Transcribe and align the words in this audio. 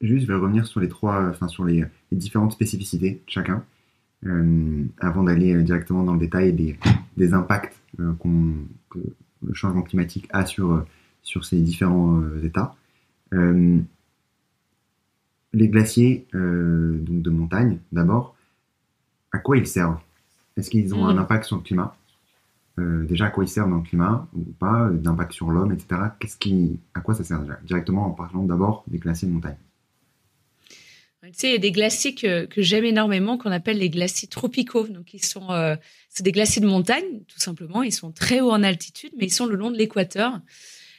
Juste, 0.00 0.26
je 0.26 0.32
vais 0.32 0.38
revenir 0.38 0.66
sur 0.66 0.80
les 0.80 0.88
trois, 0.88 1.28
enfin 1.28 1.48
sur 1.48 1.64
les, 1.64 1.84
différentes 2.12 2.52
spécificités 2.52 3.22
de 3.26 3.30
chacun, 3.30 3.64
euh, 4.26 4.84
avant 5.00 5.22
d'aller 5.22 5.62
directement 5.62 6.02
dans 6.02 6.12
le 6.12 6.20
détail 6.20 6.52
des, 6.52 6.78
des 7.16 7.32
impacts 7.32 7.80
euh, 8.00 8.12
que 8.90 8.98
le 9.42 9.54
changement 9.54 9.82
climatique 9.82 10.28
a 10.30 10.46
sur, 10.46 10.84
sur 11.22 11.44
ces 11.44 11.60
différents 11.60 12.22
états. 12.42 12.74
les 13.32 13.84
glaciers 15.68 16.26
donc 16.32 17.22
de 17.22 17.30
montagne, 17.30 17.78
d'abord, 17.92 18.36
à 19.32 19.38
quoi 19.38 19.56
ils 19.56 19.66
servent? 19.66 19.98
Est-ce 20.56 20.70
qu'ils 20.70 20.94
ont 20.94 21.06
un 21.06 21.14
mm. 21.14 21.18
impact 21.18 21.44
sur 21.44 21.56
le 21.56 21.62
climat? 21.62 21.96
Euh, 22.78 23.04
Déjà, 23.04 23.26
à 23.26 23.30
quoi 23.30 23.44
ils 23.44 23.48
servent 23.48 23.70
dans 23.70 23.76
le 23.76 23.82
climat 23.82 24.28
ou 24.34 24.42
pas 24.58 24.90
D'impact 24.90 25.32
sur 25.32 25.50
l'homme, 25.50 25.72
etc. 25.72 26.00
Qu'est-ce 26.20 26.36
qui, 26.36 26.80
à 26.94 27.00
quoi 27.00 27.14
ça 27.14 27.24
sert 27.24 27.40
déjà? 27.40 27.58
Directement 27.64 28.06
en 28.06 28.10
parlant 28.10 28.42
d'abord 28.44 28.84
des 28.88 28.98
glaciers 28.98 29.28
de 29.28 29.32
montagne. 29.32 29.56
Il 31.42 31.50
y 31.50 31.54
a 31.54 31.58
des 31.58 31.72
glaciers 31.72 32.14
que, 32.14 32.48
j'aime 32.56 32.84
énormément, 32.84 33.38
qu'on 33.38 33.50
appelle 33.50 33.78
les 33.78 33.90
glaciers 33.90 34.28
tropicaux. 34.28 34.86
Donc, 34.86 35.14
ils 35.14 35.24
sont, 35.24 35.50
euh, 35.50 35.76
c'est 36.10 36.22
des 36.22 36.32
glaciers 36.32 36.60
de 36.60 36.66
montagne, 36.66 37.22
tout 37.28 37.38
simplement. 37.38 37.82
Ils 37.82 37.92
sont 37.92 38.12
très 38.12 38.40
hauts 38.40 38.50
en 38.50 38.62
altitude, 38.62 39.12
mais 39.16 39.26
ils 39.26 39.32
sont 39.32 39.46
le 39.46 39.56
long 39.56 39.70
de 39.70 39.76
l'équateur. 39.76 40.40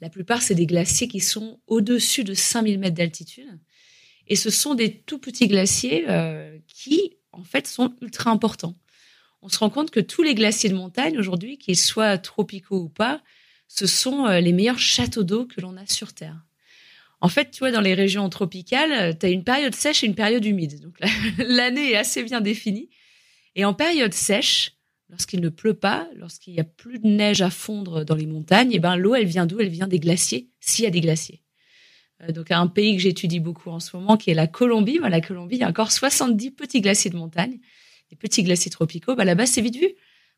La 0.00 0.08
plupart, 0.08 0.42
c'est 0.42 0.54
des 0.54 0.66
glaciers 0.66 1.08
qui 1.08 1.20
sont 1.20 1.60
au-dessus 1.66 2.24
de 2.24 2.34
5000 2.34 2.78
mètres 2.78 2.96
d'altitude. 2.96 3.58
Et 4.28 4.36
ce 4.36 4.50
sont 4.50 4.74
des 4.74 5.00
tout 5.00 5.18
petits 5.18 5.48
glaciers 5.48 6.06
euh, 6.08 6.56
qui, 6.66 7.16
en 7.32 7.44
fait, 7.44 7.66
sont 7.66 7.94
ultra 8.00 8.30
importants. 8.30 8.74
On 9.42 9.48
se 9.48 9.58
rend 9.58 9.70
compte 9.70 9.90
que 9.90 10.00
tous 10.00 10.22
les 10.22 10.34
glaciers 10.34 10.70
de 10.70 10.74
montagne 10.74 11.18
aujourd'hui, 11.18 11.58
qu'ils 11.58 11.76
soient 11.76 12.18
tropicaux 12.18 12.80
ou 12.80 12.88
pas, 12.88 13.22
ce 13.68 13.86
sont 13.86 14.26
euh, 14.26 14.40
les 14.40 14.52
meilleurs 14.52 14.78
châteaux 14.78 15.24
d'eau 15.24 15.46
que 15.46 15.60
l'on 15.60 15.76
a 15.76 15.86
sur 15.86 16.12
Terre. 16.12 16.44
En 17.20 17.28
fait, 17.28 17.50
tu 17.50 17.60
vois, 17.60 17.70
dans 17.70 17.80
les 17.80 17.94
régions 17.94 18.28
tropicales, 18.28 18.92
euh, 18.92 19.12
tu 19.18 19.26
as 19.26 19.30
une 19.30 19.44
période 19.44 19.74
sèche 19.74 20.04
et 20.04 20.06
une 20.06 20.14
période 20.14 20.44
humide. 20.44 20.80
Donc 20.80 20.98
l'année 21.38 21.92
est 21.92 21.96
assez 21.96 22.22
bien 22.22 22.40
définie. 22.40 22.90
Et 23.54 23.64
en 23.64 23.74
période 23.74 24.12
sèche, 24.12 24.72
lorsqu'il 25.08 25.40
ne 25.40 25.48
pleut 25.48 25.74
pas, 25.74 26.08
lorsqu'il 26.14 26.52
n'y 26.52 26.60
a 26.60 26.64
plus 26.64 26.98
de 26.98 27.06
neige 27.06 27.42
à 27.42 27.50
fondre 27.50 28.04
dans 28.04 28.14
les 28.14 28.26
montagnes, 28.26 28.72
et 28.72 28.76
eh 28.76 28.80
ben 28.80 28.96
l'eau, 28.96 29.14
elle 29.14 29.26
vient 29.26 29.46
d'où? 29.46 29.60
Elle 29.60 29.68
vient 29.68 29.88
des 29.88 30.00
glaciers, 30.00 30.50
s'il 30.60 30.84
y 30.84 30.88
a 30.88 30.90
des 30.90 31.00
glaciers. 31.00 31.42
Euh, 32.22 32.32
donc 32.32 32.50
un 32.50 32.66
pays 32.66 32.96
que 32.96 33.02
j'étudie 33.02 33.40
beaucoup 33.40 33.70
en 33.70 33.80
ce 33.80 33.96
moment, 33.96 34.16
qui 34.16 34.30
est 34.30 34.34
la 34.34 34.46
Colombie. 34.46 34.98
la 35.02 35.20
Colombie, 35.20 35.56
il 35.56 35.60
y 35.60 35.64
a 35.64 35.68
encore 35.68 35.92
70 35.92 36.50
petits 36.52 36.80
glaciers 36.80 37.10
de 37.10 37.16
montagne, 37.16 37.58
des 38.10 38.16
petits 38.16 38.42
glaciers 38.42 38.70
tropicaux. 38.70 39.14
Bah, 39.14 39.24
là-bas, 39.24 39.46
c'est 39.46 39.60
vite 39.60 39.76
vu. 39.76 39.88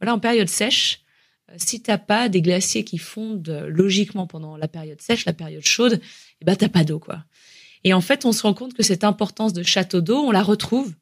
Voilà, 0.00 0.14
en 0.14 0.18
période 0.18 0.48
sèche, 0.48 1.02
euh, 1.50 1.54
si 1.58 1.82
t'as 1.82 1.98
pas 1.98 2.28
des 2.28 2.42
glaciers 2.42 2.84
qui 2.84 2.98
fondent 2.98 3.48
euh, 3.48 3.68
logiquement 3.68 4.26
pendant 4.26 4.56
la 4.56 4.68
période 4.68 5.00
sèche, 5.00 5.24
la 5.24 5.32
période 5.32 5.64
chaude, 5.64 6.00
eh 6.40 6.44
ben 6.44 6.56
t'as 6.56 6.68
pas 6.68 6.84
d'eau 6.84 6.98
quoi. 6.98 7.24
Et 7.84 7.94
en 7.94 8.00
fait, 8.00 8.24
on 8.24 8.32
se 8.32 8.42
rend 8.42 8.54
compte 8.54 8.74
que 8.74 8.82
cette 8.82 9.04
importance 9.04 9.52
de 9.52 9.62
château 9.62 10.00
d'eau, 10.00 10.18
on 10.18 10.30
la 10.30 10.42
retrouve 10.42 10.94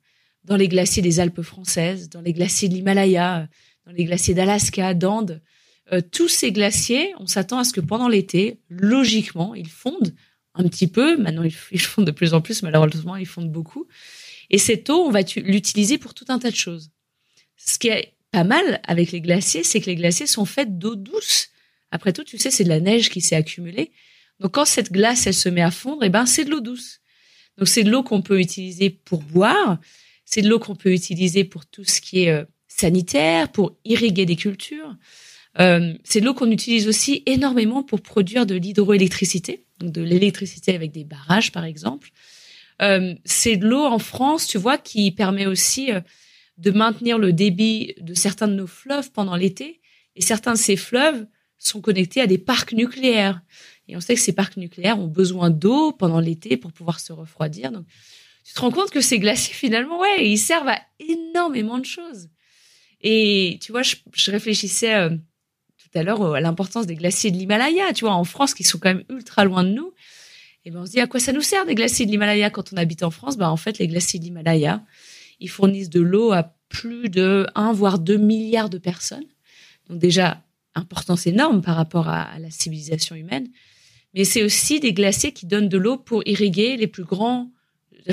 dans 0.45 0.57
les 0.57 0.69
glaciers 0.69 1.03
des 1.03 1.21
Alpes 1.21 1.43
françaises, 1.43 2.09
dans 2.09 2.21
les 2.21 2.33
glaciers 2.33 2.69
de 2.69 2.75
l'Himalaya, 2.75 3.49
dans 3.85 3.93
les 3.93 4.05
glaciers 4.05 4.35
d'Alaska, 4.35 4.95
d'Andes. 4.95 5.43
tous 6.13 6.29
ces 6.29 6.53
glaciers, 6.53 7.13
on 7.19 7.27
s'attend 7.27 7.59
à 7.59 7.65
ce 7.65 7.73
que 7.73 7.81
pendant 7.81 8.09
l'été, 8.09 8.61
logiquement, 8.69 9.57
ils 9.57 9.69
fondent 9.69 10.15
un 10.55 10.69
petit 10.69 10.87
peu. 10.87 11.17
Maintenant, 11.17 11.43
ils, 11.43 11.81
fondent 11.81 12.07
de 12.07 12.13
plus 12.13 12.35
en 12.35 12.41
plus. 12.41 12.63
Malheureusement, 12.63 13.17
ils 13.17 13.27
fondent 13.27 13.51
beaucoup. 13.51 13.87
Et 14.51 14.59
cette 14.59 14.89
eau, 14.91 15.05
on 15.05 15.11
va 15.11 15.21
l'utiliser 15.37 15.99
pour 15.99 16.15
tout 16.15 16.25
un 16.29 16.39
tas 16.39 16.51
de 16.51 16.57
choses. 16.57 16.91
Ce 17.57 17.79
qui 17.79 17.89
est 17.89 18.15
pas 18.31 18.45
mal 18.45 18.81
avec 18.85 19.13
les 19.13 19.21
glaciers, 19.21 19.63
c'est 19.63 19.81
que 19.81 19.87
les 19.87 19.97
glaciers 19.97 20.27
sont 20.27 20.45
faits 20.45 20.79
d'eau 20.79 20.97
douce. 20.97 21.49
Après 21.91 22.13
tout, 22.13 22.25
tu 22.25 22.39
sais, 22.39 22.51
c'est 22.51 22.65
de 22.65 22.69
la 22.69 22.81
neige 22.81 23.11
qui 23.11 23.21
s'est 23.21 23.37
accumulée. 23.37 23.91
Donc, 24.41 24.53
quand 24.53 24.65
cette 24.65 24.93
glace, 24.93 25.27
elle 25.27 25.35
se 25.35 25.49
met 25.49 25.63
à 25.63 25.71
fondre, 25.71 26.05
eh 26.05 26.11
ben, 26.11 26.27
c'est 26.27 26.45
de 26.45 26.51
l'eau 26.51 26.61
douce. 26.61 27.01
Donc, 27.57 27.69
c'est 27.69 27.83
de 27.83 27.91
l'eau 27.91 28.03
qu'on 28.03 28.23
peut 28.23 28.41
utiliser 28.41 28.91
pour 28.91 29.23
boire. 29.23 29.79
C'est 30.25 30.43
de 30.43 30.49
l'eau 30.49 30.59
qu'on 30.59 30.77
peut 30.77 30.93
utiliser 30.93 31.45
pour 31.45 31.67
tout 31.67 31.85
ce 31.85 32.01
qui 32.01 32.25
est 32.25 32.31
euh, 32.31 32.45
sanitaire, 32.69 33.51
pour 33.51 33.77
irriguer 33.85 34.27
des 34.27 34.37
cultures. 34.37 34.95
Euh, 35.59 35.95
c'est 36.05 36.21
de 36.21 36.27
l'eau 36.27 36.35
qu'on 36.35 36.51
utilise 36.51 36.87
aussi 36.87 37.23
énormément 37.27 37.83
pour 37.83 38.01
produire 38.01 38.47
de 38.47 38.55
l'hydroélectricité 38.55 39.65
donc 39.79 39.93
de 39.93 40.03
l'électricité 40.03 40.75
avec 40.75 40.93
des 40.93 41.05
barrages 41.05 41.53
par 41.53 41.65
exemple. 41.65 42.11
Euh, 42.81 43.15
c'est 43.25 43.57
de 43.57 43.67
l'eau 43.67 43.85
en 43.85 43.99
France, 43.99 44.47
tu 44.47 44.59
vois, 44.59 44.79
qui 44.79 45.11
permet 45.11 45.47
aussi 45.47 45.93
euh, 45.93 46.01
de 46.59 46.71
maintenir 46.71 47.19
le 47.19 47.33
débit 47.33 47.95
de 48.01 48.15
certains 48.15 48.49
de 48.49 48.55
nos 48.55 48.67
fleuves 48.67 49.11
pendant 49.13 49.37
l'été. 49.37 49.81
Et 50.17 50.23
certains 50.23 50.53
de 50.53 50.59
ces 50.59 50.77
fleuves 50.77 51.27
sont 51.59 51.81
connectés 51.81 52.21
à 52.21 52.27
des 52.27 52.39
parcs 52.39 52.73
nucléaires. 52.73 53.41
Et 53.89 53.97
on 53.97 54.01
sait 54.01 54.15
que 54.15 54.21
ces 54.21 54.33
parcs 54.33 54.57
nucléaires 54.57 54.99
ont 54.99 55.07
besoin 55.07 55.51
d'eau 55.51 55.93
pendant 55.93 56.21
l'été 56.21 56.57
pour 56.57 56.73
pouvoir 56.73 57.01
se 57.01 57.13
refroidir. 57.13 57.73
Donc, 57.73 57.87
tu 58.45 58.55
te 58.55 58.61
rends 58.61 58.71
compte 58.71 58.91
que 58.91 59.01
ces 59.01 59.19
glaciers, 59.19 59.55
finalement, 59.55 59.99
ouais, 60.01 60.29
ils 60.29 60.39
servent 60.39 60.69
à 60.69 60.81
énormément 61.01 61.79
de 61.79 61.85
choses. 61.85 62.29
Et 63.01 63.59
tu 63.63 63.73
vois, 63.73 63.83
je, 63.83 64.31
réfléchissais 64.31 64.95
euh, 64.95 65.11
tout 65.11 65.99
à 65.99 66.03
l'heure 66.03 66.35
à 66.35 66.41
l'importance 66.41 66.87
des 66.87 66.97
glaciers 66.97 67.31
de 67.31 67.37
l'Himalaya, 67.37 67.93
tu 67.93 68.05
vois, 68.05 68.15
en 68.15 68.25
France, 68.25 68.55
qui 68.55 68.65
sont 68.65 68.79
quand 68.79 68.95
même 68.95 69.05
ultra 69.09 69.45
loin 69.45 69.65
de 69.65 69.71
nous. 69.71 69.93
Et 70.65 70.71
ben 70.71 70.81
on 70.81 70.87
se 70.87 70.91
dit 70.93 71.01
à 71.01 71.07
quoi 71.07 71.21
ça 71.21 71.33
nous 71.33 71.41
sert 71.41 71.65
des 71.67 71.75
glaciers 71.75 72.07
de 72.07 72.11
l'Himalaya? 72.11 72.51
Quand 72.51 72.73
on 72.73 72.77
habite 72.77 73.03
en 73.03 73.11
France 73.11 73.37
Ben 73.37 73.49
en 73.49 73.57
fait, 73.57 73.79
les 73.79 73.89
glaciers 73.89 74.19
de 74.19 74.25
l'Himalaya, 74.25 74.85
ils 75.41 75.49
fournissent 75.49 75.91
de 75.91 76.01
l'eau 76.01 76.33
à 76.33 76.55
plus 76.69 77.09
de 77.09 77.47
1 77.55 77.73
voire 77.73 77.99
2 77.99 78.17
milliards 78.17 78.71
de 78.71 78.79
personnes. 78.79 79.27
Donc 79.89 79.99
déjà, 79.99 80.43
importance 80.75 81.27
énorme 81.27 81.63
par 81.63 81.77
rapport 81.77 82.09
à, 82.09 82.39
la 82.39 82.51
civilisation 82.51 83.15
humaine. 83.15 83.49
Mais 84.15 84.25
c'est 84.25 84.43
aussi 84.43 84.81
des 84.81 84.93
glaciers 84.93 85.33
qui 85.33 85.47
donnent 85.47 85.69
de 85.69 85.79
l'eau 85.79 85.97
pour 85.97 86.27
irriguer 86.27 86.77
les 86.77 86.87
plus 86.87 87.05
grands 87.05 87.51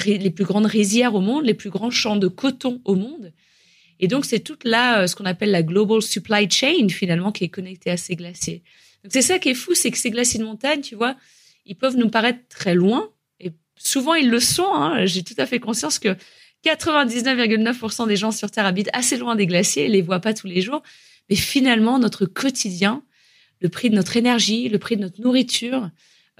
les 0.05 0.29
plus 0.29 0.43
grandes 0.43 0.65
rizières 0.65 1.15
au 1.15 1.21
monde, 1.21 1.45
les 1.45 1.53
plus 1.53 1.69
grands 1.69 1.89
champs 1.89 2.17
de 2.17 2.27
coton 2.27 2.81
au 2.83 2.95
monde. 2.95 3.31
Et 4.01 4.09
donc, 4.09 4.25
c'est 4.25 4.41
toute 4.41 4.65
là, 4.65 4.99
euh, 4.99 5.07
ce 5.07 5.15
qu'on 5.15 5.23
appelle 5.23 5.51
la 5.51 5.63
global 5.63 6.01
supply 6.01 6.49
chain, 6.51 6.89
finalement, 6.89 7.31
qui 7.31 7.45
est 7.45 7.49
connectée 7.49 7.91
à 7.91 7.95
ces 7.95 8.17
glaciers. 8.17 8.61
Donc, 9.03 9.13
c'est 9.13 9.21
ça 9.21 9.39
qui 9.39 9.49
est 9.49 9.53
fou, 9.53 9.73
c'est 9.73 9.91
que 9.91 9.97
ces 9.97 10.11
glaciers 10.11 10.39
de 10.39 10.43
montagne, 10.43 10.81
tu 10.81 10.95
vois, 10.95 11.15
ils 11.65 11.75
peuvent 11.75 11.97
nous 11.97 12.09
paraître 12.09 12.47
très 12.49 12.75
loin, 12.75 13.09
et 13.39 13.51
souvent 13.75 14.13
ils 14.13 14.29
le 14.29 14.39
sont. 14.39 14.73
Hein. 14.73 15.05
J'ai 15.05 15.23
tout 15.23 15.35
à 15.37 15.45
fait 15.45 15.59
conscience 15.59 15.99
que 15.99 16.15
99,9% 16.65 18.07
des 18.07 18.15
gens 18.15 18.31
sur 18.31 18.49
Terre 18.51 18.65
habitent 18.65 18.89
assez 18.93 19.17
loin 19.17 19.35
des 19.35 19.47
glaciers, 19.47 19.85
et 19.85 19.89
les 19.89 20.01
voient 20.01 20.19
pas 20.19 20.33
tous 20.33 20.47
les 20.47 20.61
jours. 20.61 20.81
Mais 21.29 21.35
finalement, 21.35 21.99
notre 21.99 22.25
quotidien, 22.25 23.03
le 23.61 23.69
prix 23.69 23.89
de 23.89 23.95
notre 23.95 24.17
énergie, 24.17 24.69
le 24.69 24.79
prix 24.79 24.95
de 24.95 25.01
notre 25.01 25.21
nourriture, 25.21 25.89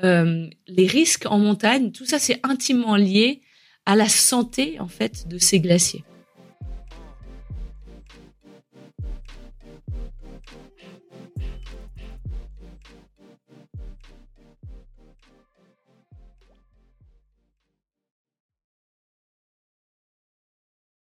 euh, 0.04 0.48
les 0.68 0.88
risques 0.88 1.26
en 1.26 1.40
montagne, 1.40 1.92
tout 1.92 2.06
ça, 2.06 2.20
c'est 2.20 2.40
intimement 2.44 2.96
lié 2.96 3.42
à 3.86 3.96
la 3.96 4.10
santé, 4.10 4.80
en 4.80 4.88
fait, 4.88 5.28
de 5.28 5.38
ces 5.38 5.60
glaciers. 5.60 6.04